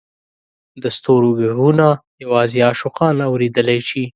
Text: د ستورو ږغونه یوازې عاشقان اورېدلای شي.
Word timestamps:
د 0.81 0.83
ستورو 0.95 1.29
ږغونه 1.39 1.87
یوازې 2.23 2.59
عاشقان 2.67 3.15
اورېدلای 3.29 3.79
شي. 3.89 4.03